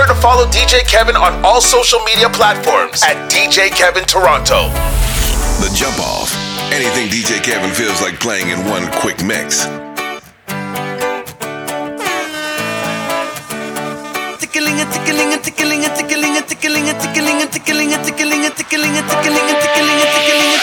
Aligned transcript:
sure 0.00 0.14
to 0.14 0.20
follow 0.20 0.46
DJ 0.46 0.80
Kevin 0.88 1.16
on 1.16 1.32
all 1.44 1.60
social 1.60 2.00
media 2.08 2.28
platforms 2.30 3.02
at 3.04 3.16
DJ 3.28 3.68
Kevin 3.68 4.04
Toronto. 4.04 4.72
The 5.60 5.68
Jump 5.76 5.98
Off. 6.00 6.32
Anything 6.72 7.08
DJ 7.12 7.42
Kevin 7.44 7.68
feels 7.68 8.00
like 8.00 8.18
playing 8.18 8.48
in 8.48 8.64
one 8.64 8.88
quick 9.02 9.20
mix. 9.22 9.68
tickling 14.40 14.80
a 14.80 14.86
tickling 14.88 15.32
a 15.36 15.38
tickling 15.44 15.84
a 15.84 15.90
tickling 15.92 16.36
a 16.36 16.42
tickling 16.48 16.88
a 16.88 16.94
tickling 16.96 17.42
a 17.42 17.46
tickling 17.52 17.92
a 17.92 17.98
tickling 18.00 18.40
a 18.40 18.50
tickling 18.56 18.96
a 18.96 19.02
tickling 19.04 19.46
a 19.50 19.52
tickling 19.60 20.00
a 20.00 20.06
tickling 20.16 20.50
a 20.56 20.60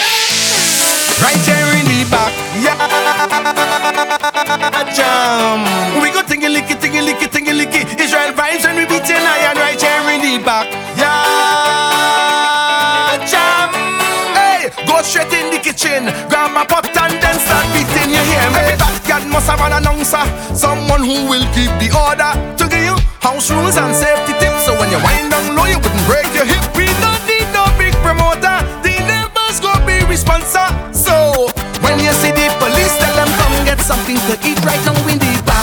Right 1.22 1.42
there 1.46 1.70
in 1.78 1.86
the 1.86 2.06
back, 2.10 2.34
yeah, 2.58 3.57
jam. 4.94 5.64
We 6.02 6.10
go 6.10 6.22
tingy 6.22 6.48
licky 6.48 6.74
tingy 6.78 7.00
licky 7.02 7.26
tingy 7.28 7.52
licky. 7.52 7.82
Israel 8.00 8.32
vibes 8.32 8.64
and 8.64 8.76
we 8.78 8.84
beat 8.86 9.08
your 9.08 9.20
lion 9.20 9.56
right 9.56 9.80
here 9.80 10.10
in 10.14 10.20
the 10.22 10.38
back, 10.44 10.66
yeah, 10.96 11.18
jam. 13.26 13.70
Hey, 14.34 14.70
go 14.86 15.02
straight 15.02 15.32
in 15.32 15.50
the 15.50 15.58
kitchen, 15.58 16.10
grab 16.28 16.50
my 16.52 16.64
pot 16.64 16.86
and 16.86 17.14
then 17.22 17.38
start 17.40 17.66
beating. 17.72 18.10
You 18.14 18.22
hear 18.22 18.50
me? 18.54 18.60
Every 18.60 18.76
backyard 18.78 19.26
must 19.26 19.48
have 19.50 19.60
an 19.60 19.72
announcer, 19.82 20.24
someone 20.54 21.02
who 21.02 21.26
will 21.28 21.46
keep 21.54 21.72
the 21.82 21.90
order 21.94 22.32
to 22.56 22.64
give 22.68 22.84
you 22.84 22.96
house 23.20 23.50
rules 23.50 23.76
and 23.76 23.94
safety 23.94 24.32
tips. 24.38 24.64
So 24.66 24.74
when 24.78 24.90
you 24.90 25.00
wind 25.02 25.30
down 25.32 25.56
low, 25.56 25.66
you 25.66 25.78
wouldn't 25.78 26.06
break 26.06 26.30
your 26.34 26.46
hip. 26.46 26.62
We 26.76 26.86
don't 27.02 27.22
need 27.26 27.48
no 27.52 27.66
big 27.78 27.94
promoter. 28.06 28.62
The 28.86 28.94
neighbors 29.10 29.58
go 29.60 29.74
be 29.86 29.98
responsible. 30.06 30.70
So 30.94 31.50
when 31.82 31.98
you 31.98 32.12
see 32.22 32.32
the 32.32 32.48
police, 32.62 32.94
something 33.88 34.16
to 34.16 34.34
eat 34.46 34.62
right 34.66 34.84
now 34.84 35.08
in 35.08 35.18
the 35.18 35.42
back. 35.46 35.57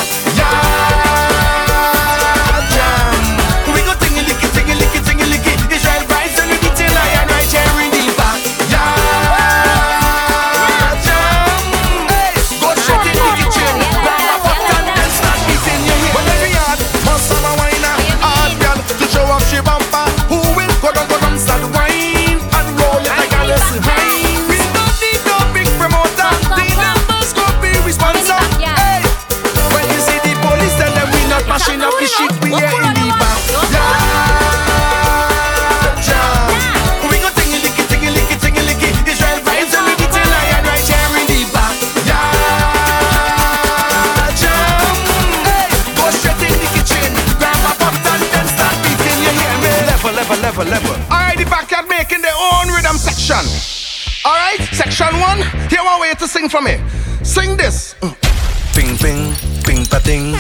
Ding, 60.06 60.34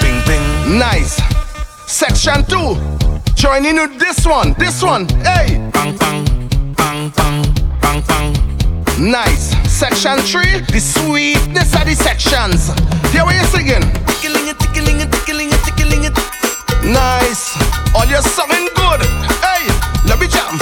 bing, 0.00 0.18
bing. 0.26 0.78
Nice. 0.78 1.22
Section 1.86 2.44
two. 2.46 2.76
Join 3.34 3.64
in 3.64 3.76
with 3.76 3.98
this 3.98 4.26
one. 4.26 4.54
This 4.58 4.82
one. 4.82 5.08
Hey. 5.22 5.70
Bang, 5.72 5.96
bang, 5.96 6.24
bang, 6.74 7.10
bang, 7.16 7.42
bang, 7.80 8.02
bang. 8.08 9.10
Nice. 9.10 9.54
Section 9.70 10.18
three. 10.18 10.60
The 10.74 10.80
sweetness 10.80 11.74
of 11.74 11.86
the 11.86 11.94
sections. 11.94 12.66
Here 13.12 13.24
we 13.24 13.34
are 13.38 13.46
singing. 13.46 13.86
Tickling 14.10 14.48
it, 14.48 14.58
tickling 14.58 15.00
it, 15.00 15.12
tickling 15.12 15.50
it, 15.50 15.60
tickling 15.64 16.04
it. 16.04 16.16
Nice. 16.84 17.56
All 17.94 18.06
your 18.06 18.22
singing 18.22 18.68
good. 18.74 19.00
Hey, 19.40 19.62
let 20.04 20.18
me 20.18 20.26
jam. 20.26 20.58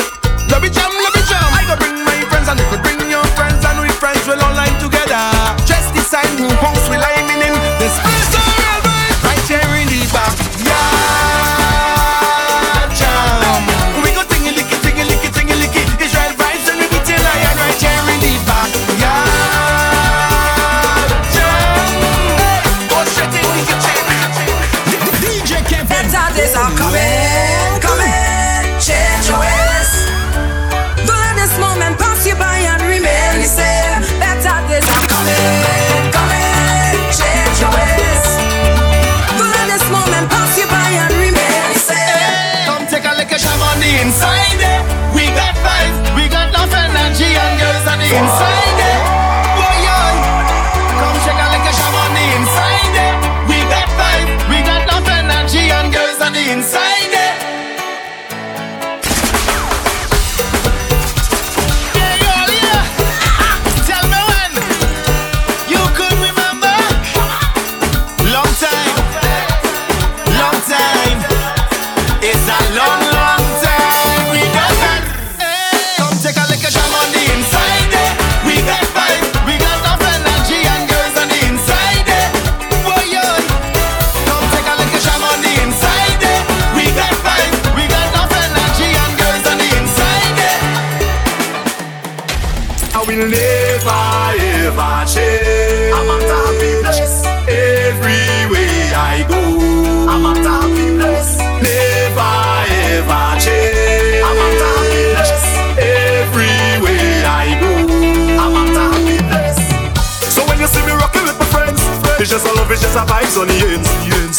It's 112.72 112.82
just 112.82 112.94
a 112.94 113.02
vibes 113.02 113.34
on 113.34 113.48
the 113.50 113.56
ends. 113.66 113.90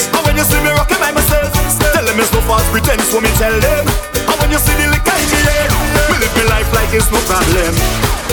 And 0.08 0.24
when 0.24 0.36
you 0.40 0.46
see 0.48 0.60
me 0.64 0.72
rocking 0.72 1.00
by 1.04 1.12
myself, 1.12 1.52
tell 1.92 2.06
them 2.06 2.16
it's 2.20 2.32
no 2.32 2.40
false 2.48 2.64
pretense. 2.72 3.04
So 3.12 3.20
me 3.20 3.28
tell 3.36 3.52
them. 3.60 3.84
And 4.24 4.38
when 4.40 4.52
you 4.52 4.60
see 4.60 4.72
the 4.80 4.88
liquor 4.88 5.16
in 5.20 5.28
the 5.28 5.40
air, 5.52 5.68
me 6.08 6.16
live 6.24 6.34
my 6.40 6.46
life 6.48 6.70
like 6.72 6.96
it's 6.96 7.12
no 7.12 7.20
problem. 7.28 7.72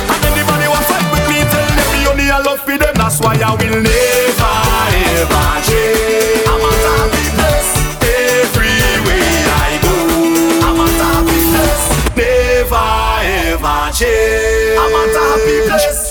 And 0.07 0.21
anybody 0.23 0.71
want 0.71 0.87
fight 0.87 1.03
with 1.11 1.27
me, 1.27 1.43
tell 1.51 1.67
them 1.67 1.89
me 1.91 2.01
only 2.07 2.31
I 2.31 2.39
love 2.39 2.63
for 2.63 2.79
them. 2.79 2.95
That's 2.95 3.19
why 3.19 3.35
I 3.43 3.51
will 3.59 3.83
never 3.83 4.55
ever 5.19 5.49
change. 5.67 6.47
I'm 6.47 6.63
a 6.63 6.73
happiness 6.79 7.67
every 8.07 8.79
way 9.03 9.27
I 9.51 9.83
go. 9.83 9.95
I'm 10.63 10.79
a 10.79 10.87
happiness 10.87 11.83
never 12.15 12.87
ever 13.51 13.79
change. 13.91 14.79
I'm 14.79 14.95
a 14.95 15.03
happiness 15.11 15.89
every 15.91 16.08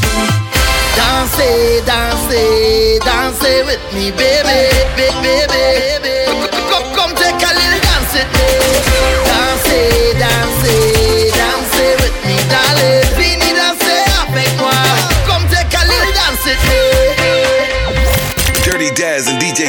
with 0.00 0.14
me. 0.16 0.26
Dance, 0.96 1.86
dance, 1.86 3.00
dance 3.04 3.42
with 3.66 3.94
me, 3.94 4.10
baby, 4.10 4.68
baby, 4.96 5.46
baby. 5.48 6.01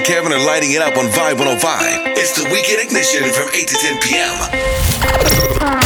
Kevin 0.01 0.31
are 0.31 0.43
lighting 0.43 0.71
it 0.71 0.81
up 0.81 0.97
on 0.97 1.05
Vibe 1.05 1.37
105. 1.37 2.17
It's 2.17 2.33
the 2.41 2.49
Weekend 2.49 2.81
Ignition 2.81 3.29
from 3.31 3.49
8 3.53 3.67
to 3.67 3.75
10 3.75 3.99
p.m. 4.01 5.82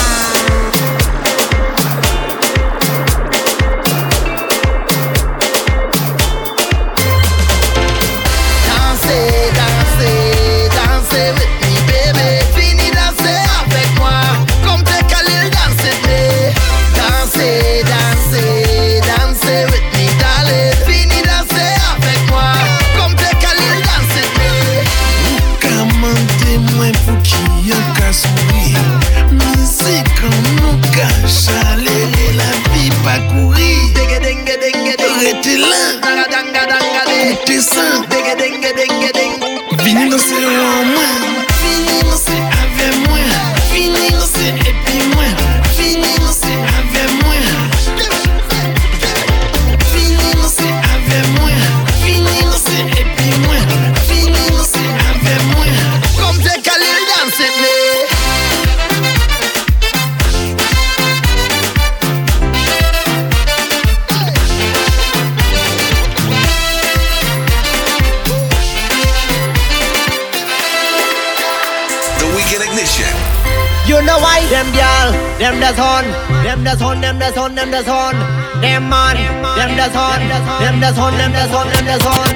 Know 74.08 74.24
why 74.24 74.40
them 74.48 74.72
girl, 74.72 75.12
them 75.36 75.60
the 75.60 75.76
son, 75.76 76.06
them 76.40 76.64
the 76.64 76.78
son, 76.80 77.02
them 77.02 77.20
the 77.20 77.28
son, 77.36 77.56
them 77.56 77.72
the 77.72 77.84
son, 77.84 78.16
them 78.64 78.88
man, 78.88 79.20
them 79.60 79.76
the 79.76 79.92
son, 79.92 80.24
them 80.64 80.80
the 80.80 80.96
son, 80.96 81.12
them 81.20 81.32
the 81.36 81.44
son, 81.52 81.68
them 81.76 81.84
the 81.84 82.00
son. 82.00 82.32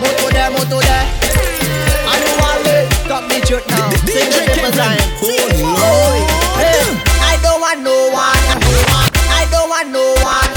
Move 0.00 0.16
to 0.20 0.26
there, 0.36 0.50
move 0.52 0.68
to 0.68 0.76
there. 0.84 1.06
And 2.12 2.20
you 2.28 2.34
want 2.36 2.60
me, 2.60 2.76
got 3.08 3.24
me 3.24 3.40
shoot 3.48 3.64
now. 3.72 3.88
Sing 4.04 4.28
the 4.28 4.52
different 4.52 4.76
sign. 4.76 5.00
I 7.16 7.40
don't 7.40 7.60
want 7.64 7.80
no 7.80 8.12
one. 8.12 8.36
I 9.32 9.48
don't 9.48 9.64
want 9.72 9.88
no 9.88 10.12
one. 10.20 10.52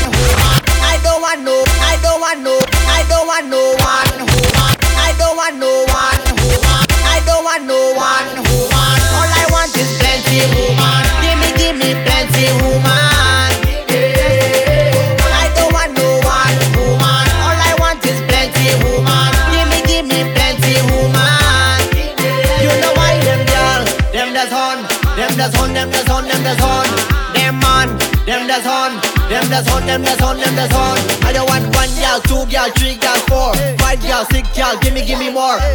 I 0.84 1.00
don't 1.00 1.22
want 1.24 1.40
no. 1.48 1.64
I 1.80 1.96
don't 2.04 2.20
want 2.20 2.44
no. 2.44 2.60
I 2.92 3.08
don't 3.08 3.26
want 3.26 3.48
no 3.48 3.72
one. 3.80 4.12
I 5.00 5.16
don't 5.18 5.38
want 5.38 5.56
no 5.64 5.86
one. 5.88 5.93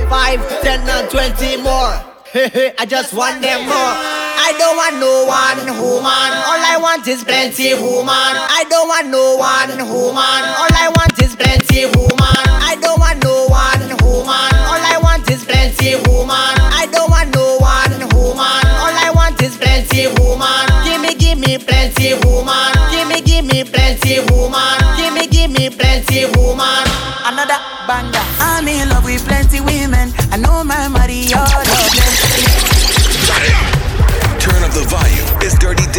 Five, 0.09 0.63
ten, 0.63 0.81
and 0.89 1.11
twenty 1.11 1.57
more. 1.57 2.18
I 2.35 2.85
just 2.87 3.15
want 3.15 3.41
them 3.41 3.65
more. 3.65 3.73
I 3.73 4.53
don't 4.61 4.77
want 4.77 5.01
no 5.01 5.25
one 5.25 5.65
woman. 5.81 6.31
All 6.45 6.61
I 6.61 6.77
want 6.77 7.09
is 7.09 7.25
plenty 7.25 7.73
woman. 7.73 8.13
I 8.13 8.69
don't 8.69 8.85
want 8.87 9.09
no 9.09 9.37
one 9.41 9.73
woman. 9.89 10.43
All 10.61 10.69
I 10.69 10.93
want 10.93 11.17
is 11.25 11.33
plenty 11.35 11.89
woman. 11.89 12.45
I 12.69 12.77
don't 12.85 13.01
want 13.01 13.25
no 13.25 13.49
one 13.49 13.89
woman. 14.05 14.53
All 14.69 14.77
I 14.77 15.01
want 15.01 15.25
is 15.31 15.41
plenty 15.45 15.97
woman. 16.05 16.53
I 16.77 16.85
don't 16.93 17.09
want 17.09 17.33
no 17.33 17.57
one 17.65 17.97
woman. 18.13 18.65
All 18.77 18.93
I 18.93 19.09
want 19.15 19.41
is 19.41 19.57
plenty 19.57 20.13
woman. 20.21 20.69
Give 20.85 21.01
me, 21.01 21.17
give 21.17 21.39
me 21.41 21.57
plenty 21.57 22.13
woman. 22.29 22.77
Give 22.93 23.09
me, 23.09 23.25
give 23.25 23.45
me 23.49 23.65
plenty 23.65 24.21
woman. 24.29 24.77
Give 25.01 25.17
me, 25.17 25.25
give 25.33 25.49
me 25.49 25.73
plenty 25.73 26.29
woman. 26.37 26.85
Another 27.25 27.57
banger. 27.89 28.21
I'm 28.45 28.69
in 28.69 28.89
love 28.93 29.05
with 29.09 29.25
plenty 29.25 29.61
women. 29.65 30.13
I 30.29 30.37
know 30.37 30.61
my 30.63 30.89
money 30.89 31.25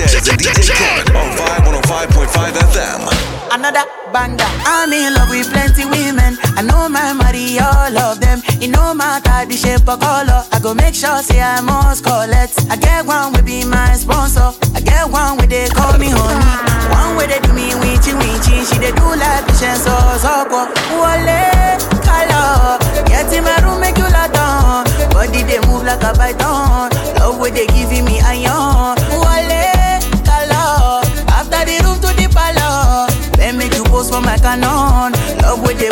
Dirty 0.09 0.25
Dez 0.25 0.29
and 0.31 0.41
DJ 0.41 0.73
Kevin 0.73 1.15
on 1.15 1.29
Vibe 1.37 1.85
105.5 1.85 2.53
FM. 2.73 3.01
Another 3.53 3.85
banger. 4.11 4.49
I'm 4.65 4.91
in 4.91 5.13
love 5.13 5.29
with 5.29 5.51
plenty 5.53 5.85
women. 5.85 6.37
I 6.57 6.61
know 6.65 6.89
my 6.89 7.13
money, 7.13 7.59
all 7.59 7.93
of 7.93 8.19
them. 8.19 8.41
It 8.57 8.69
no 8.69 8.93
matter 8.95 9.45
the 9.45 9.53
shape 9.53 9.87
or 9.87 9.97
color. 9.97 10.41
I 10.51 10.59
go 10.61 10.73
make 10.73 10.95
sure 10.95 11.21
say 11.21 11.41
I 11.41 11.61
must 11.61 12.03
collect. 12.03 12.57
I 12.71 12.77
get 12.77 13.05
one 13.05 13.33
will 13.33 13.43
be 13.43 13.63
my 13.65 13.93
sponsor. 13.93 14.49
I 14.73 14.81
get 14.81 15.05
one 15.09 15.37
where 15.37 15.45
they 15.47 15.69
call 15.69 15.93
me 16.01 16.09
honey. 16.09 16.57
One 16.89 17.15
where 17.15 17.27
they 17.29 17.39
do 17.45 17.53
me 17.53 17.69
winchy 17.77 18.17
winchy. 18.17 18.65
She 18.65 18.81
they 18.81 18.89
do 18.91 19.05
like 19.13 19.45
patience 19.45 19.85
so 19.85 19.93
so 20.17 20.49
Wale 20.49 21.77
color. 22.01 22.81
Get 23.05 23.29
in 23.29 23.43
my 23.45 23.61
room 23.61 23.77
make 23.79 23.97
you 23.97 24.09
lot 24.09 24.33
on. 24.33 24.89
Body 25.13 25.43
they 25.45 25.61
move 25.69 25.85
like 25.85 26.01
a 26.01 26.17
python. 26.17 26.58
For 34.39 34.57
my. 34.57 35.11
Love 35.41 35.61
with 35.61 35.79
they 35.79 35.88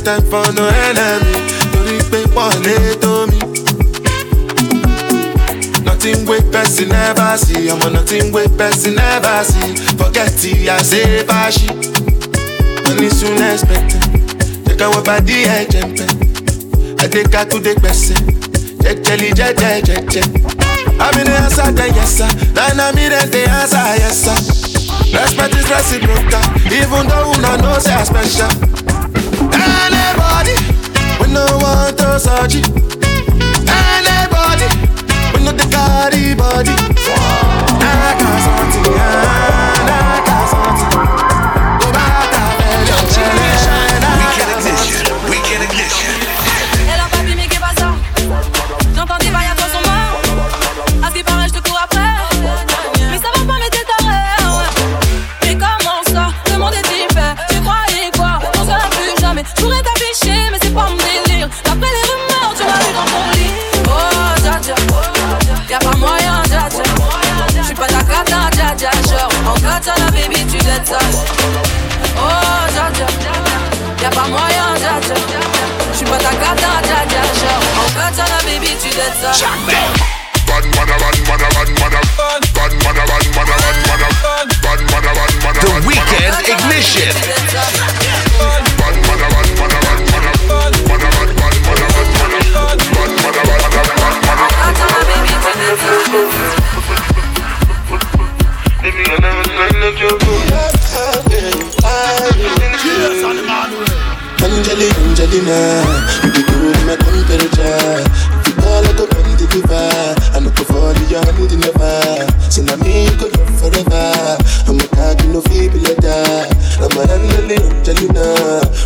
get 0.00 0.04
time 0.04 0.22
for 0.30 0.52
no 0.52 0.66
enemy 0.68 1.34
torí 1.72 1.98
pé 2.10 2.20
pọ̀ 2.34 2.50
létò 2.64 3.26
me. 3.30 3.38
Nothing 5.84 6.26
wey 6.26 6.40
person 6.52 6.88
never 6.88 7.36
see, 7.38 7.68
ọmọ 7.70 7.92
nothing 7.92 8.32
wey 8.32 8.46
person 8.58 8.94
never 8.94 9.44
see, 9.44 9.74
forget 9.98 10.30
ti 10.40 10.52
àṣẹ 10.68 11.24
báṣì. 11.28 11.68
Money 12.86 13.10
soon 13.10 13.42
expected, 13.42 14.02
jẹ́ 14.66 14.76
ká 14.78 14.86
wọ́n 14.92 15.02
the 15.04 15.20
dí 15.20 15.44
ẹ̀jẹ̀ 15.58 15.84
ń 15.86 15.90
bẹ̀. 15.98 16.10
Adékakúdé 17.04 17.72
gbẹ̀sẹ̀, 17.80 18.18
jẹ́jẹ́lì 18.82 19.28
I'm 21.00 21.18
in 21.18 21.24
the 21.24 21.36
answer 21.44 21.72
then 21.72 21.94
yes 21.94 22.12
sir, 22.18 22.28
dáná 22.54 22.92
mi 22.94 23.08
then 23.08 23.30
the 23.30 23.42
answer 23.48 23.96
yes 24.02 24.16
sir. 24.24 24.38
Respect 25.12 25.54
is 25.56 25.68
reciprocal, 25.70 26.44
even 26.70 27.02
though 27.08 27.30
we 27.30 27.36
don't 27.42 27.60
know 27.62 27.78
say 27.78 27.94
I 27.94 28.04
special. 28.04 28.79
Anybody, 29.52 30.54
we 31.20 31.32
no 31.32 31.46
want 31.62 31.98
search 32.20 32.54
it. 32.56 32.66
Anybody, 33.68 34.68
we 35.34 35.44
no 35.44 35.52
the 35.52 35.66
carry 35.70 36.34
body. 36.34 36.74
I 37.82 38.16
got 38.18 38.38
something, 38.46 38.94
Oh, 70.92 70.98
y'a 74.02 74.10
pas 74.10 74.26
moyen, 74.26 74.74
J'suis 75.94 76.04
pas 76.04 76.16
ta 76.18 76.30
ça. 79.20 79.40
The 85.60 85.86
weekend 85.86 86.34
ignition. 86.48 87.12
Baby, 95.06 95.36
tu 95.38 95.60
dettes 95.60 95.84
ça. 96.12 96.59
Angeli, 104.42 104.88
Angelina, 105.06 105.58
you 106.24 106.30
be 106.32 106.42
cool 106.42 106.74
in 106.74 106.90
you 108.46 108.54
call, 108.58 108.82
I 108.82 108.92
in 110.98 111.60
your 111.62 111.72
now 112.66 112.76
me 112.82 113.06
go 113.16 113.26
love 113.30 113.54
forever. 113.60 114.38
I'm 114.66 114.80
Angelina, 117.78 118.26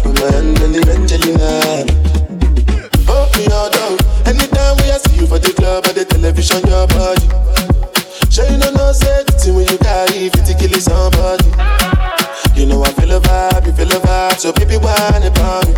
I'm 0.05 0.21
Angelina. 0.85 1.51
Me 3.35 3.45
down. 3.47 3.99
Anytime 4.27 4.77
we 4.77 4.85
I 4.91 4.99
see 4.99 5.17
you 5.21 5.27
for 5.27 5.39
the 5.39 5.53
club 5.57 5.87
or 5.87 5.93
the 5.93 6.05
television, 6.05 6.63
body. 6.93 7.27
Sure 8.31 8.47
you 8.51 8.59
know 8.59 8.71
no 8.71 8.93
safety 8.93 9.34
you 9.71 9.79
carry 9.79 10.29
50 10.29 10.55
kill 10.55 10.81
somebody. 10.81 11.49
You 12.55 12.67
know 12.67 12.83
I 12.83 12.93
feel 12.93 13.13
a 13.13 13.21
vibe, 13.21 13.67
you 13.67 13.73
feel 13.73 13.93
a 13.93 14.01
vibe, 14.01 14.39
so 14.39 14.53
baby 14.53 14.77
whine 14.77 15.23
about 15.23 15.67
me. 15.67 15.75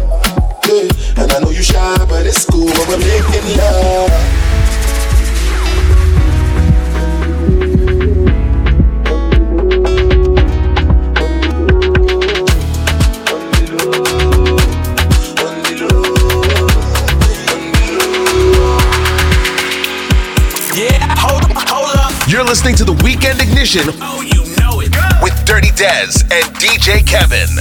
Yeah. 0.69 1.23
And 1.23 1.33
I 1.33 1.38
know 1.40 1.50
you 1.50 1.62
shy, 1.62 2.05
but 2.09 2.26
it's 2.26 2.45
cool 2.45 2.66
when 2.66 2.88
we're 2.88 2.99
making 2.99 3.57
love. 3.57 4.75
Listening 22.56 22.75
to 22.75 22.84
the 22.84 23.04
Weekend 23.04 23.38
Ignition 23.38 23.84
with 25.20 25.44
Dirty 25.44 25.68
Dez 25.76 26.25
and 26.32 26.46
DJ 26.56 27.04
Kevin. 27.06 27.52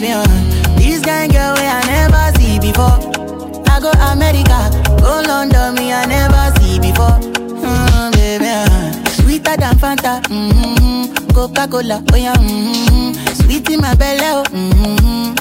Baby. 0.00 0.12
Uh. 0.12 0.24
This 0.76 1.00
kind 1.04 1.30
girl 1.32 1.54
way 1.54 1.66
I 1.66 1.80
never 1.86 2.38
see 2.38 2.58
before. 2.58 2.98
I 3.70 3.80
go 3.80 3.90
America, 4.10 4.70
go 5.00 5.22
London, 5.26 5.74
me 5.74 5.92
I 5.92 6.04
never 6.06 6.44
see 6.60 6.78
before. 6.78 7.18
Mm, 7.62 8.12
baby, 8.12 8.46
uh, 8.48 8.92
sweeter 9.10 9.56
than 9.56 9.74
Fanta, 9.76 10.20
mm-hmm. 10.22 11.26
Coca 11.34 11.66
Cola, 11.68 12.02
oh 12.12 12.16
yeah, 12.16 12.34
mm-hmm. 12.34 13.12
sweet 13.42 13.68
in 13.70 13.80
my 13.80 13.94
belly, 13.94 14.20
oh. 14.22 14.42
Mm-hmm. 14.50 15.34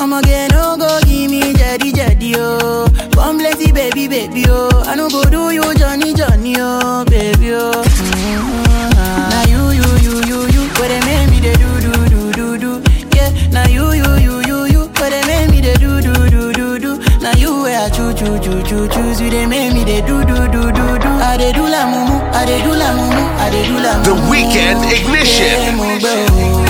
I'ma 0.00 0.20
get 0.22 0.52
no 0.52 0.76
go 0.78 1.00
give 1.02 1.28
me 1.28 1.52
jetty 1.54 1.90
jetty 1.90 2.32
oh. 2.36 2.86
Come 3.14 3.40
blessy 3.40 3.74
baby 3.74 4.06
baby 4.06 4.44
oh. 4.46 4.70
I 4.86 4.94
no 4.94 5.08
go 5.10 5.24
do 5.24 5.50
you 5.50 5.74
Johnny 5.74 6.14
Johnny 6.14 6.54
oh 6.56 7.04
baby 7.04 7.50
oh. 7.54 7.82
Mm-hmm. 7.82 9.28
Now 9.28 9.42
you 9.50 9.74
you 9.74 9.88
you 9.98 10.14
you 10.22 10.38
you, 10.54 10.68
what 10.78 10.86
they 10.86 11.00
make 11.02 11.30
me 11.30 11.40
they 11.40 11.57
you 17.88 17.94
choo 17.94 18.12
choo 18.14 18.38
choo 18.40 18.62
choo 18.62 18.88
choose 18.88 19.20
you 19.20 19.30
they 19.30 19.46
make 19.46 19.72
me 19.72 19.84
they 19.84 20.00
do 20.00 20.24
do 20.24 20.34
do 20.48 20.62
do 20.72 20.98
do. 20.98 21.08
I 21.08 21.36
they 21.38 21.52
do 21.52 21.62
la 21.62 21.86
mumu, 21.86 22.20
I 22.34 22.44
they 22.44 22.62
do 22.62 22.70
la 22.70 22.92
mumu, 22.92 23.22
I 23.38 23.50
they 23.50 23.66
do 23.66 23.78
la 23.78 23.92
mumu. 23.94 24.04
The 24.04 24.30
Weekend 24.30 24.84
Ignition. 24.84 25.78
Yeah, 25.78 26.67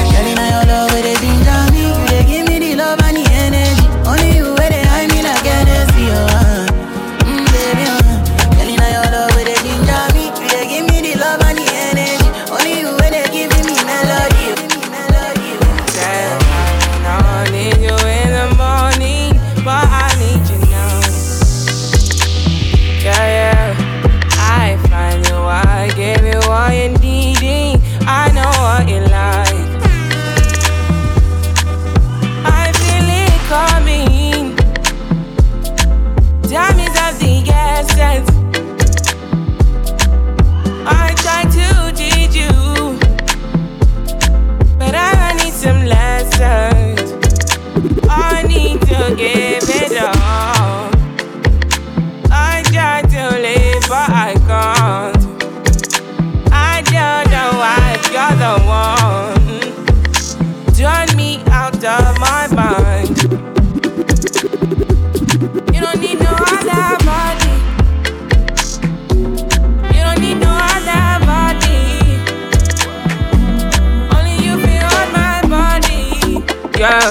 yeah. 76.79 77.11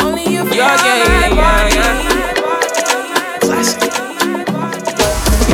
Only 0.00 0.24
you 0.24 0.44
yeah, 0.52 0.76
yeah, 0.84 1.28
yeah, 1.32 1.68
yeah, 1.74 2.34
Classic. 3.40 3.80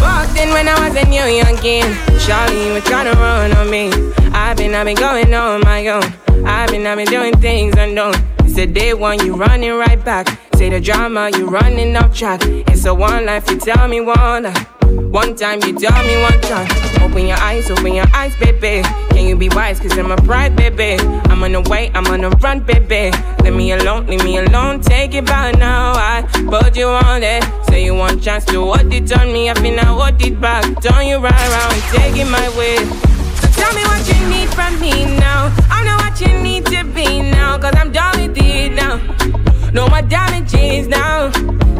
Walked 0.00 0.36
in 0.36 0.50
when 0.50 0.66
I 0.66 0.88
was 0.88 0.96
a 0.96 1.06
new 1.06 1.24
young 1.24 1.56
kid. 1.58 1.86
Charlie 2.20 2.72
was 2.72 2.82
tryna 2.84 3.14
run 3.14 3.52
on 3.56 3.70
me. 3.70 3.92
I've 4.32 4.56
been, 4.56 4.74
I've 4.74 4.86
been 4.86 4.96
going 4.96 5.32
on 5.32 5.60
my 5.60 5.86
own. 5.88 6.02
I've 6.44 6.70
been, 6.70 6.86
I've 6.86 6.96
been 6.96 7.06
doing 7.06 7.36
things 7.38 7.74
unknown. 7.76 8.14
It's 8.40 8.58
a 8.58 8.66
day 8.66 8.94
one, 8.94 9.24
you 9.24 9.36
running 9.36 9.74
right 9.74 10.04
back. 10.04 10.26
Say 10.56 10.70
the 10.70 10.80
drama, 10.80 11.30
you 11.36 11.46
running 11.46 11.96
off 11.96 12.12
track. 12.14 12.40
It's 12.44 12.84
a 12.86 12.94
one 12.94 13.26
life, 13.26 13.48
you 13.50 13.58
tell 13.58 13.86
me 13.86 14.00
one 14.00 14.42
life. 14.42 14.79
One 15.10 15.34
time, 15.34 15.60
you 15.62 15.76
tell 15.76 16.06
me 16.06 16.22
one 16.22 16.40
time. 16.42 16.68
Open 17.02 17.26
your 17.26 17.36
eyes, 17.38 17.68
open 17.68 17.94
your 17.94 18.06
eyes, 18.14 18.32
baby. 18.36 18.86
Can 19.10 19.26
you 19.26 19.34
be 19.34 19.48
wise? 19.48 19.80
Cause 19.80 19.98
I'm 19.98 20.12
a 20.12 20.16
pride, 20.16 20.54
baby. 20.54 21.02
I'm 21.24 21.42
on 21.42 21.50
the 21.50 21.62
way, 21.62 21.90
I'm 21.94 22.06
on 22.06 22.20
the 22.20 22.30
run, 22.30 22.60
baby. 22.60 23.10
Leave 23.42 23.52
me 23.52 23.72
alone, 23.72 24.06
leave 24.06 24.22
me 24.22 24.38
alone. 24.38 24.80
Take 24.80 25.14
it 25.14 25.26
back 25.26 25.58
now. 25.58 25.94
I 25.96 26.22
put 26.48 26.76
you 26.76 26.86
on 26.86 27.24
it. 27.24 27.42
Say 27.66 27.84
you 27.84 27.96
want 27.96 28.22
chance 28.22 28.44
to 28.46 28.64
what 28.64 28.86
it 28.92 29.10
on 29.18 29.32
me. 29.32 29.50
I 29.50 29.54
feel 29.54 29.74
now 29.74 29.98
what 29.98 30.24
it 30.24 30.40
back. 30.40 30.62
Turn 30.80 31.04
you 31.08 31.18
right 31.18 31.48
around 31.50 31.72
take 31.90 32.14
it 32.14 32.30
my 32.30 32.48
way. 32.56 32.76
So 32.76 33.48
tell 33.60 33.74
me 33.74 33.82
what 33.82 34.06
you 34.06 34.28
need 34.28 34.48
from 34.54 34.78
me 34.78 35.06
now. 35.18 35.52
I 35.70 35.82
know 35.84 35.96
what 35.96 36.20
you 36.20 36.40
need 36.40 36.66
to 36.66 36.84
be 36.84 37.20
now. 37.20 37.58
Cause 37.58 37.74
I'm 37.74 37.90
done 37.90 38.28
with 38.28 38.38
it 38.38 38.74
now. 38.74 39.49
No 39.72 39.86
more 39.88 40.02
damages 40.02 40.88
now. 40.88 41.30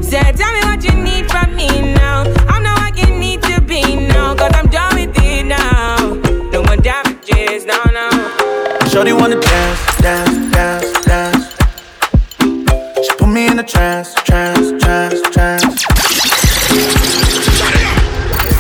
Say, 0.01 0.23
tell 0.33 0.53
me 0.53 0.61
what 0.63 0.83
you 0.85 0.93
need 0.93 1.31
from 1.31 1.55
me 1.57 1.67
now. 1.95 2.23
I 2.49 2.61
know 2.63 2.75
what 2.75 2.97
you 2.97 3.13
need 3.19 3.43
to 3.43 3.61
be 3.61 3.97
now. 3.97 4.35
Cause 4.37 4.53
I'm 4.55 4.67
done 4.69 4.95
with 4.95 5.17
it 5.19 5.47
now. 5.47 6.15
No 6.53 6.63
more 6.63 6.77
damages 6.77 7.67
now, 7.67 7.83
now. 7.93 8.11
Shorty 8.89 9.13
wanna 9.13 9.41
dance, 9.41 9.97
dance, 9.99 10.53
dance, 10.53 11.05
dance. 11.05 11.55
She 13.05 13.13
put 13.19 13.29
me 13.29 13.49
in 13.49 13.59
a 13.59 13.65
trance, 13.65 14.15
trance, 14.15 14.71
trance, 14.83 15.21
trance. 15.35 15.65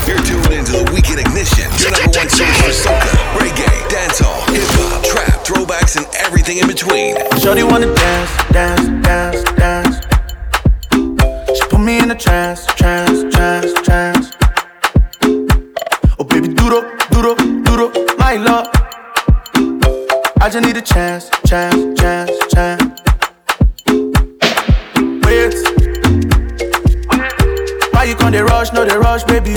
You're 0.08 0.18
tuned 0.26 0.52
into 0.52 0.72
the 0.72 0.90
Weekend 0.92 1.20
Ignition, 1.20 1.70
your 1.78 1.92
number 1.92 2.18
one 2.18 2.28
source 2.28 2.60
for 2.62 2.74
soca, 2.74 3.12
reggae, 3.38 3.88
dancehall, 3.90 4.42
hip 4.50 4.66
hop, 4.74 5.04
trap, 5.04 5.44
throwbacks, 5.44 5.96
and 5.96 6.06
everything 6.16 6.58
in 6.58 6.66
between. 6.66 7.14
Shorty 7.42 7.62
wanna 7.62 7.92
dance, 7.94 8.30
dance, 8.52 8.86
dance, 9.06 9.42
dance. 9.56 9.96
She 11.56 11.62
put 11.68 11.80
me 11.80 11.98
in 11.98 12.10
a 12.10 12.14
trance, 12.14 12.66
trance, 12.66 13.34
trance, 13.34 13.72
trance. 13.82 14.30
Oh 16.18 16.24
baby, 16.28 16.48
duro, 16.48 16.82
duro, 17.10 17.34
duro, 17.64 17.90
my 18.18 18.36
love. 18.36 18.68
I 20.42 20.48
just 20.50 20.64
need 20.66 20.76
a 20.76 20.82
chance, 20.82 21.30
chance, 21.46 21.98
chance, 22.00 22.30
chance. 22.52 22.82
Wait. 25.24 25.54
Why 27.92 28.04
you 28.04 28.16
can't 28.16 28.32
they 28.32 28.42
rush? 28.42 28.72
No, 28.72 28.84
they 28.84 28.96
rush, 28.96 29.24
baby, 29.24 29.54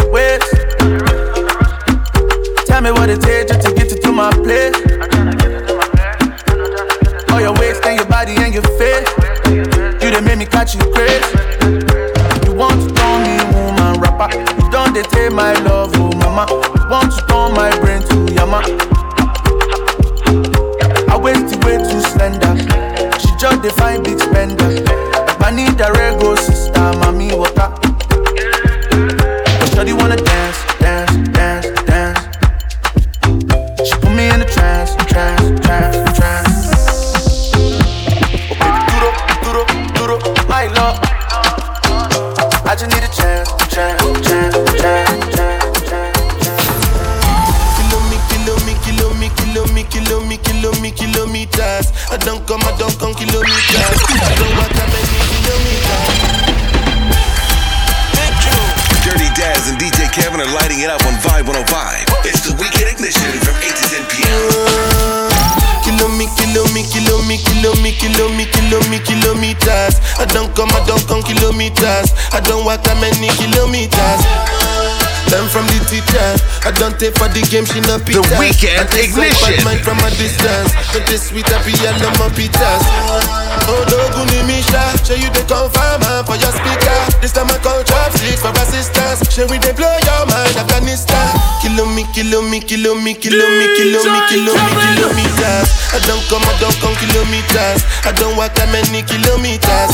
no. 77.87 77.97
The 77.97 78.23
weekend 78.39 78.89
ignition. 78.93 79.67
I 79.67 79.77
from 79.77 79.99
a 79.99 80.09
distance. 80.11 80.71
But 80.93 81.07
this 81.07 81.29
sweet 81.29 81.47
happy 81.47 81.73
and 81.87 81.99
no 82.01 82.09
more 82.19 82.29
pitas. 82.29 83.42
Oh, 83.69 83.83
Doguni 83.87 84.41
Misha, 84.47 84.81
show 85.05 85.15
you 85.17 85.29
the 85.31 85.43
confirm 85.45 86.01
for 86.25 86.37
your 86.37 86.53
speaker. 86.53 86.99
This 87.21 87.31
time 87.31 87.49
I 87.49 87.57
call 87.61 87.81
chopsticks 87.83 88.41
for 88.41 88.53
assistance. 88.59 89.23
Show 89.31 89.47
we 89.47 89.57
they 89.57 89.73
blow 89.73 89.91
your 90.03 90.23
mind, 90.27 90.55
Afghanistan. 90.57 91.29
Kilo 91.61 91.85
me, 91.85 92.03
kilo 92.13 92.41
me, 92.41 92.59
kilo 92.59 92.95
me, 92.95 93.13
kilo 93.15 93.45
me, 93.47 93.65
kilo 93.77 93.99
me, 94.03 94.19
kilo 94.29 94.53
me, 94.53 94.73
kilometers. 94.83 95.69
I 95.93 95.99
don't 96.09 96.23
come, 96.27 96.43
I 96.43 96.53
don't 96.59 96.77
come 96.81 96.95
kilometers. 96.99 97.81
I 98.03 98.11
don't 98.17 98.35
walk 98.35 98.53
that 98.57 98.69
many 98.73 99.01
kilometers. 99.05 99.91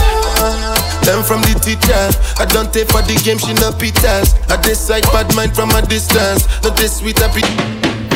Learn 1.06 1.24
from 1.24 1.42
the 1.42 1.54
teacher. 1.60 2.04
I 2.42 2.46
don't 2.46 2.72
take 2.74 2.88
for 2.90 3.02
the 3.02 3.16
game, 3.24 3.38
she 3.38 3.54
no 3.60 3.72
pitas. 3.72 4.36
I 4.50 4.58
decide 4.62 5.04
bad 5.14 5.34
mind 5.36 5.56
from 5.56 5.70
a 5.72 5.82
distance. 5.82 6.48
Not 6.64 6.76
this 6.78 6.98
sweet 7.00 7.20
happy. 7.20 7.42
Big 7.42 8.09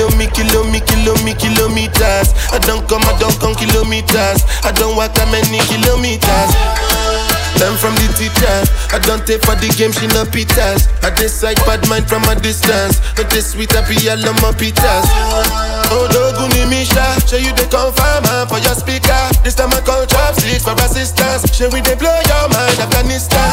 kilo 0.00 0.16
me, 0.16 0.26
kilo 0.32 0.64
me, 0.64 0.80
kilo 0.80 1.12
me, 1.20 1.34
kilo 1.34 1.68
me, 1.68 1.88
kilometers. 1.92 2.32
I 2.52 2.58
don't 2.64 2.88
come, 2.88 3.04
I 3.04 3.12
don't 3.20 3.36
come 3.36 3.54
kilometers. 3.54 4.40
I 4.64 4.72
don't 4.72 4.96
walk 4.96 5.12
that 5.12 5.28
many 5.28 5.60
kilometers. 5.68 6.50
Learn 7.60 7.76
from 7.76 7.92
the 8.00 8.08
teacher. 8.16 8.56
I 8.96 8.98
don't 9.04 9.20
take 9.28 9.44
for 9.44 9.52
the 9.60 9.68
game, 9.76 9.92
she 9.92 10.08
no 10.16 10.24
pitas. 10.24 10.88
I 11.04 11.12
decide 11.12 11.60
bad 11.68 11.84
mind 11.88 12.08
from 12.08 12.24
a 12.24 12.34
distance. 12.34 12.96
Not 13.18 13.28
this 13.28 13.52
sweet 13.52 13.76
I 13.76 13.84
love 14.16 14.40
my 14.40 14.56
pitas. 14.56 15.04
Oh, 15.92 16.08
Doguni 16.08 16.64
Misha, 16.70 17.04
show 17.28 17.36
you 17.36 17.52
the 17.52 17.68
confirm 17.68 18.24
uh, 18.24 18.46
for 18.48 18.56
your 18.64 18.72
speaker. 18.72 19.20
This 19.44 19.54
time 19.54 19.74
I 19.76 19.84
call 19.84 20.06
chopsticks 20.06 20.64
for 20.64 20.72
assistance. 20.80 21.44
Show 21.52 21.68
we 21.68 21.84
they 21.84 21.96
blow 21.96 22.16
your 22.24 22.48
mind, 22.48 22.78
Afghanistan. 22.80 23.52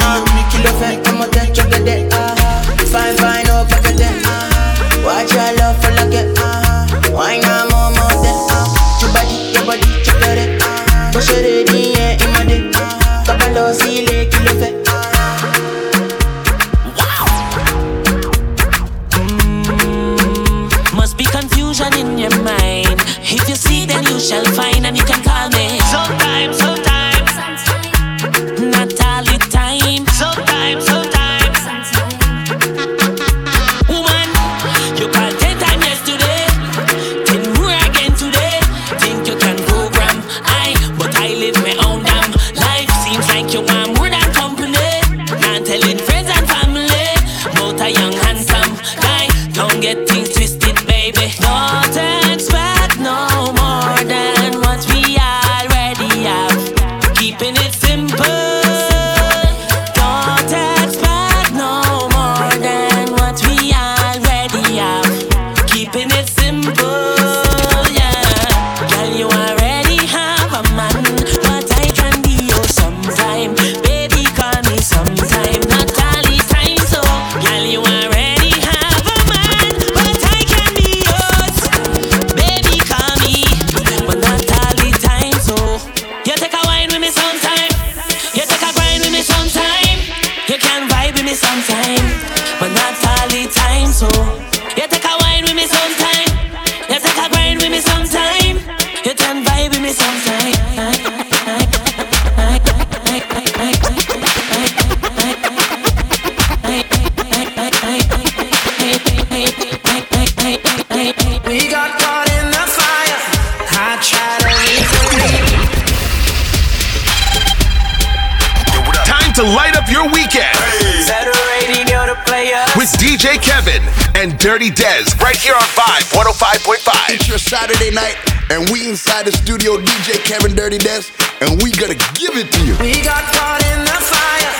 Dirty 124.41 124.71
Dez 124.71 125.19
right 125.21 125.35
here 125.35 125.53
on 125.53 125.61
Vibe 125.61 126.17
105.5. 126.17 127.13
It's 127.13 127.27
your 127.27 127.37
Saturday 127.37 127.91
night, 127.91 128.17
and 128.49 128.67
we 128.71 128.89
inside 128.89 129.27
the 129.27 129.31
studio, 129.31 129.77
DJ 129.77 130.17
Kevin 130.25 130.55
Dirty 130.55 130.79
Dez, 130.79 131.13
and 131.41 131.61
we 131.61 131.71
gonna 131.73 131.93
give 131.93 132.35
it 132.35 132.51
to 132.51 132.65
you. 132.65 132.75
We 132.81 133.03
got 133.03 133.21
caught 133.35 133.61
in 133.61 133.85
the 133.85 134.01
fire. 134.01 134.53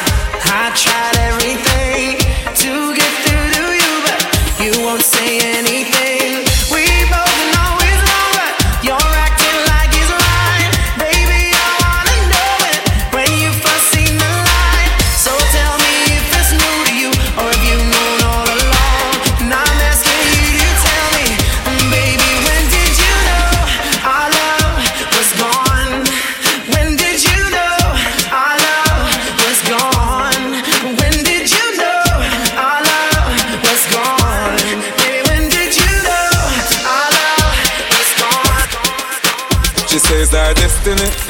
I 0.54 0.72
tried 0.76 1.21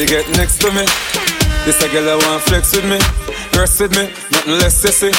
to 0.01 0.07
get 0.07 0.25
next 0.33 0.57
to 0.57 0.69
me. 0.73 0.81
This 1.61 1.77
a 1.85 1.87
girl 1.93 2.09
I 2.09 2.15
want 2.25 2.41
flex 2.49 2.73
with 2.73 2.89
me, 2.89 2.97
rest 3.53 3.77
with 3.77 3.93
me, 3.93 4.09
nothing 4.33 4.57
less 4.57 4.81
sissy. 4.81 5.13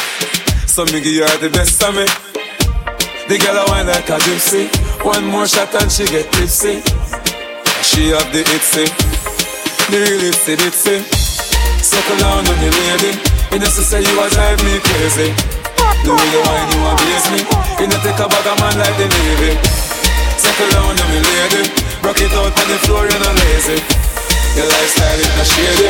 So 0.67 0.83
me 0.91 0.99
give 0.99 1.23
her 1.23 1.39
the 1.39 1.51
best 1.55 1.79
of 1.87 1.95
me. 1.95 2.03
The 3.31 3.39
girl 3.39 3.63
I 3.63 3.65
wine 3.71 3.87
like 3.87 4.11
a 4.11 4.19
gypsy. 4.19 4.67
One 5.07 5.27
more 5.31 5.47
shot 5.47 5.71
and 5.79 5.87
she 5.87 6.03
get 6.11 6.27
tipsy. 6.35 6.83
She 7.87 8.11
have 8.11 8.27
the 8.35 8.43
itsy, 8.43 8.91
the 9.87 9.99
real 10.03 10.35
itsy 10.35 10.59
bitsy. 10.59 10.99
Suckle 11.79 12.19
on 12.27 12.43
on 12.43 12.59
the 12.59 12.71
lady. 12.75 13.13
You 13.55 13.63
know 13.63 13.71
she 13.71 13.87
say 13.87 14.03
you 14.03 14.19
a 14.19 14.27
drive 14.35 14.59
me 14.67 14.83
crazy. 14.83 15.31
The 16.03 16.11
way 16.11 16.29
you 16.35 16.43
wine 16.43 16.71
you 16.75 16.81
amaze 16.91 17.29
me. 17.31 17.41
You 17.79 17.87
know 17.87 18.03
take 18.03 18.19
a 18.19 18.27
bag 18.27 18.47
of 18.51 18.59
man 18.59 18.75
like 18.83 18.97
the 18.99 19.07
navy. 19.07 19.53
Settle 20.43 20.71
down 20.75 20.99
on 20.99 21.09
me 21.15 21.21
lady 21.23 21.83
Rock 22.03 22.19
it 22.19 22.33
out 22.35 22.51
on 22.51 22.67
the 22.67 22.79
floor, 22.83 23.07
you're 23.07 23.21
not 23.23 23.37
lazy 23.47 23.79
Your 24.53 24.69
lifestyle 24.69 25.17
is 25.17 25.33
not 25.33 25.49
shady 25.49 25.89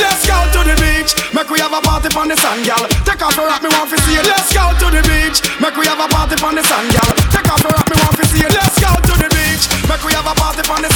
Let's 0.00 0.24
go 0.24 0.38
to 0.56 0.60
the 0.64 0.76
beach, 0.80 1.12
make 1.36 1.50
we 1.52 1.60
have 1.60 1.76
a 1.76 1.80
party 1.84 2.08
on 2.16 2.28
the 2.28 2.36
sand, 2.40 2.64
gal. 2.64 2.88
Take 3.04 3.20
off 3.20 3.36
your 3.36 3.46
rock, 3.46 3.60
me 3.60 3.68
want 3.68 3.90
to 3.92 4.00
see 4.00 4.16
it. 4.16 4.24
Let's 4.24 4.48
go 4.48 4.72
to 4.72 4.88
the 4.88 5.02
beach, 5.04 5.44
make 5.60 5.76
we 5.76 5.84
have 5.84 6.00
a 6.00 6.08
party 6.08 6.40
on 6.40 6.56
the 6.56 6.64
sand, 6.64 6.88
gal. 6.88 7.12
Take 7.28 7.48
off 7.52 7.60
your 7.60 7.72
rock, 7.76 7.88
me 7.92 7.96
want 8.00 8.16
to 8.16 8.24
see 8.32 8.40
it. 8.40 8.52
Let's 8.56 8.80
go 8.80 8.96
to 8.96 9.14
the 9.20 9.28
beach, 9.28 9.64
make 9.88 10.00
we 10.08 10.16
have 10.16 10.24
a 10.24 10.34
party 10.40 10.64
on 10.72 10.80
the 10.80 10.91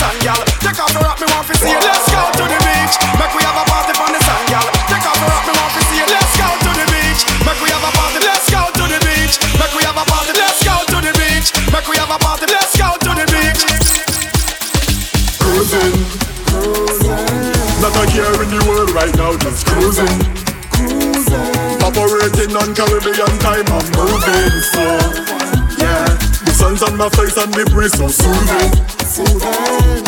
Yeah, 24.75 26.05
the 26.45 26.53
sun's 26.53 26.83
on 26.83 26.97
my 26.97 27.09
face 27.11 27.37
and 27.37 27.53
the 27.55 27.65
breeze 27.71 27.93
so 27.97 28.09
soothing. 28.09 30.06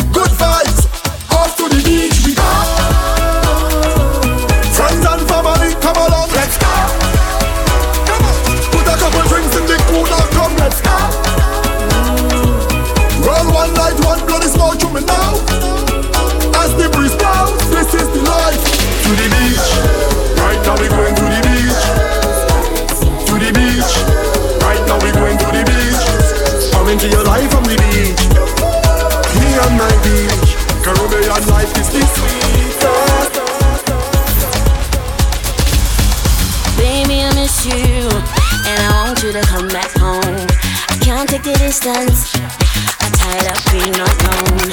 Distance. 41.79 42.35
I'm 42.35 43.11
tired 43.13 43.47
of 43.47 43.59
being 43.71 43.95
alone. 43.95 44.67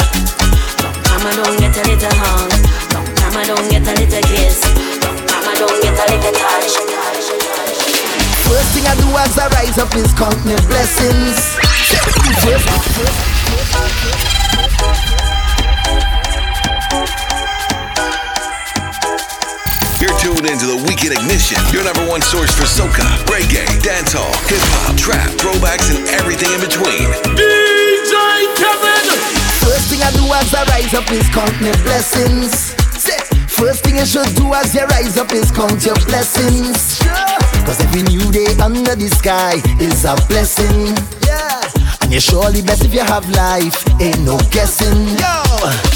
Long 0.83 0.99
time 1.07 1.23
I 1.23 1.33
don't 1.37 1.59
get 1.59 1.77
a 1.77 1.83
little 1.87 2.11
hug. 2.19 2.51
Long 2.95 3.07
time 3.14 3.37
I 3.37 3.45
don't 3.47 3.71
get 3.71 3.87
a 3.87 3.92
little 3.95 4.23
kiss. 4.23 4.64
Long 5.07 5.16
time 5.27 5.47
I 5.47 5.55
don't 5.55 5.83
get 5.83 5.95
a 5.95 6.05
little 6.11 6.33
touch. 6.33 6.75
First 8.42 8.71
thing 8.75 8.87
I 8.87 8.95
do 8.99 9.07
as 9.19 9.38
I 9.38 9.49
rise 9.55 9.79
up 9.79 9.95
is 9.95 10.12
count 10.14 10.45
my 10.45 10.57
blessings. 10.66 11.56
One 22.16 22.22
source 22.22 22.55
for 22.57 22.64
soca, 22.64 23.05
reggae, 23.29 23.68
dancehall, 23.85 24.33
hip 24.48 24.64
hop, 24.72 24.96
trap, 24.96 25.29
throwbacks, 25.37 25.92
and 25.92 26.00
everything 26.16 26.48
in 26.48 26.61
between. 26.64 27.12
DJ 27.37 28.14
Kevin. 28.57 29.05
First 29.61 29.92
thing 29.92 30.00
I 30.00 30.09
do 30.16 30.24
as 30.33 30.48
I 30.57 30.64
rise 30.64 30.94
up 30.96 31.05
is 31.12 31.29
count 31.29 31.52
my 31.61 31.76
blessings. 31.85 32.72
First 33.52 33.85
thing 33.85 33.96
you 34.00 34.07
should 34.07 34.33
do 34.33 34.48
as 34.55 34.72
you 34.72 34.88
rise 34.96 35.18
up 35.18 35.31
is 35.33 35.52
count 35.52 35.85
your 35.85 36.00
blessings. 36.09 37.05
Cause 37.68 37.85
every 37.85 38.00
new 38.09 38.24
day 38.33 38.48
under 38.64 38.96
the 38.96 39.12
sky 39.12 39.61
is 39.76 40.09
a 40.09 40.16
blessing. 40.33 40.96
And 42.00 42.09
you're 42.09 42.24
surely 42.24 42.62
blessed 42.62 42.87
if 42.87 42.94
you 42.94 43.05
have 43.05 43.29
life, 43.29 43.76
ain't 44.00 44.24
no 44.24 44.40
guessing. 44.48 45.20
Yo, 45.20 45.95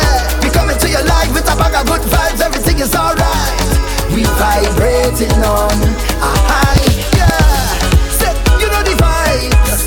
coming 0.53 0.77
to 0.77 0.89
your 0.89 1.03
life 1.03 1.33
with 1.33 1.47
a 1.51 1.55
bag 1.55 1.73
of 1.75 1.85
good 1.87 2.01
vibes. 2.11 2.41
Everything 2.41 2.79
is 2.79 2.93
alright. 2.95 3.71
We 4.13 4.23
vibrating 4.39 5.31
on 5.43 5.77
a 6.21 6.31
high. 6.49 6.85
Yeah, 7.17 7.79
say 8.19 8.33
you 8.59 8.67
know 8.71 8.83
the 8.83 8.95
vibes. 8.99 9.80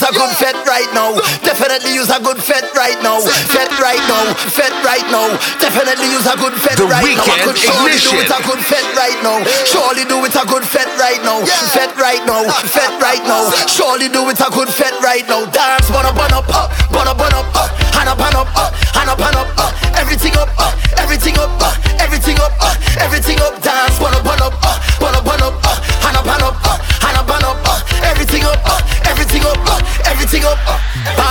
Good 0.00 0.32
fet 0.40 0.56
right 0.66 0.88
now. 0.94 1.14
Definitely 1.44 1.94
use 1.94 2.10
a 2.10 2.18
good 2.18 2.40
fet 2.40 2.66
right 2.74 2.98
now. 3.02 3.20
Fet 3.52 3.70
right 3.78 4.00
now. 4.10 4.24
Fet 4.50 4.72
right 4.82 5.04
now. 5.12 5.28
Definitely 5.60 6.10
use 6.10 6.26
a 6.26 6.34
good 6.40 6.54
fet 6.58 6.78
right 6.80 6.90
now. 6.90 6.98
I 6.98 7.04
Weekend 7.04 7.42
could 7.44 7.58
surely 7.58 7.98
do 8.00 8.16
it 8.18 8.30
a 8.32 8.40
good 8.42 8.62
fet 8.64 8.86
right 8.96 9.18
now. 9.22 9.44
Surely 9.68 10.04
do 10.08 10.18
it 10.24 10.34
a 10.34 10.44
good 10.46 10.64
fet 10.64 10.88
right 10.96 11.20
now. 11.22 11.44
Fet 11.70 11.92
right 12.00 12.22
now. 12.24 12.42
Fet 12.66 12.90
right 13.02 13.22
now. 13.28 13.50
Surely 13.68 14.08
do 14.08 14.24
it 14.30 14.40
a 14.40 14.48
good 14.50 14.68
fet 14.68 14.94
right 15.02 15.26
now. 15.28 15.44
Dance, 15.50 15.90
bun 15.90 16.06
up, 16.06 16.16
bun 16.16 16.32
up, 16.32 16.48
up, 16.48 16.70
bun 16.90 17.06
up, 17.06 17.18
bun 17.18 17.34
up, 17.34 17.46
up, 17.54 17.70
hand 17.94 18.08
up, 18.08 18.18
hand 18.18 18.36
up, 18.36 18.48
up, 18.56 18.72
hand 18.94 19.10
up, 19.10 19.20
hand 19.20 19.36
up, 19.36 19.48
up. 19.58 19.72
Everything 19.98 20.34
up, 20.36 20.50
up, 20.58 20.74
everything 20.98 21.36
up, 21.38 21.50
up, 21.60 21.76
everything 22.00 22.38
up, 22.40 22.52
up, 22.58 22.76
everything 22.98 23.38
up. 23.40 23.60
Dance, 23.62 23.98
bun 23.98 24.14
up, 24.14 24.24
bun 24.24 24.40
up, 24.42 24.54
up, 24.64 24.80
bun 24.98 25.14
up, 25.14 25.24
bun 25.24 25.42
up, 25.42 25.54
up, 25.62 25.62
hand 25.62 25.62
up, 25.62 25.74
hand 25.74 25.82
up, 25.82 25.93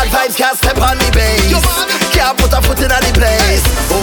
Bad 0.04 0.12
vibes 0.12 0.36
can't 0.38 0.58
step 0.58 0.78
on 0.82 0.98
the 0.98 1.10
bass. 1.16 1.63
Can't 2.12 2.38
put 2.38 2.52
a 2.52 2.62
foot 2.62 2.80
in 2.82 2.89
the 2.89 3.12
place. 3.16 3.63
Oh, 3.89 4.03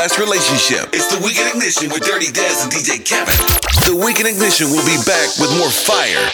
relationship. 0.00 0.88
It's 0.96 1.12
the 1.12 1.20
Weekend 1.20 1.52
Ignition 1.52 1.92
with 1.92 2.00
Dirty 2.00 2.32
Dez 2.32 2.64
and 2.64 2.72
DJ 2.72 3.04
Kevin. 3.04 3.36
The 3.84 3.92
Weekend 3.92 4.32
Ignition 4.32 4.72
will 4.72 4.84
be 4.88 4.96
back 5.04 5.28
with 5.36 5.52
more 5.60 5.68
fire, 5.68 6.24